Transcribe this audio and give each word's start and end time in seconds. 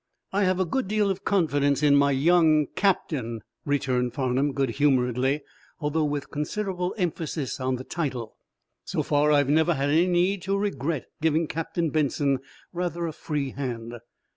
"I 0.33 0.45
have 0.45 0.59
a 0.59 0.65
good 0.65 0.87
deal 0.87 1.11
of 1.11 1.23
confidence 1.23 1.83
in 1.83 1.95
my 1.95 2.09
young 2.09 2.65
captain," 2.75 3.41
returned 3.65 4.15
Farnum, 4.15 4.51
good 4.51 4.71
humoredly, 4.71 5.43
though 5.79 6.03
with 6.05 6.31
considerable 6.31 6.95
emphasis 6.97 7.59
on 7.59 7.75
the 7.75 7.83
title. 7.83 8.35
"So 8.83 9.03
far 9.03 9.31
I 9.31 9.37
have 9.37 9.49
never 9.49 9.75
had 9.75 9.91
any 9.91 10.07
need 10.07 10.41
to 10.41 10.57
regret 10.57 11.05
giving 11.21 11.45
Captain 11.45 11.91
Benson 11.91 12.39
rather 12.73 13.05
a 13.05 13.13
free 13.13 13.51
hand." 13.51 13.93